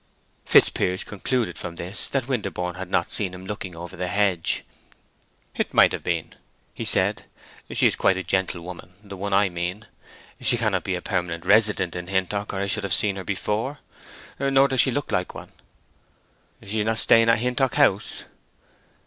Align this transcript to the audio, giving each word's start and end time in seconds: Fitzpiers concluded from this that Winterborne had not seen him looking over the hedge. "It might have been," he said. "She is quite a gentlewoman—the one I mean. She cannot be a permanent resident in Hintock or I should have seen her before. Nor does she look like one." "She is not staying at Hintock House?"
Fitzpiers 0.45 1.03
concluded 1.03 1.59
from 1.59 1.75
this 1.75 2.07
that 2.07 2.27
Winterborne 2.27 2.73
had 2.73 2.89
not 2.89 3.11
seen 3.11 3.35
him 3.35 3.45
looking 3.45 3.75
over 3.75 3.95
the 3.95 4.07
hedge. 4.07 4.63
"It 5.55 5.75
might 5.75 5.91
have 5.91 6.01
been," 6.03 6.33
he 6.73 6.85
said. 6.85 7.25
"She 7.71 7.85
is 7.85 7.95
quite 7.95 8.17
a 8.17 8.23
gentlewoman—the 8.23 9.15
one 9.15 9.31
I 9.31 9.49
mean. 9.49 9.85
She 10.41 10.57
cannot 10.57 10.85
be 10.85 10.95
a 10.95 11.03
permanent 11.03 11.45
resident 11.45 11.95
in 11.95 12.07
Hintock 12.07 12.51
or 12.51 12.61
I 12.61 12.65
should 12.65 12.83
have 12.83 12.95
seen 12.95 13.15
her 13.15 13.23
before. 13.23 13.77
Nor 14.39 14.69
does 14.69 14.81
she 14.81 14.89
look 14.89 15.11
like 15.11 15.35
one." 15.35 15.51
"She 16.65 16.79
is 16.79 16.85
not 16.87 16.97
staying 16.97 17.29
at 17.29 17.37
Hintock 17.37 17.75
House?" 17.75 18.23